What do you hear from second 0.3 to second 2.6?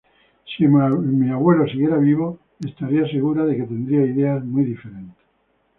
Si mi abuelo siguiera vivo,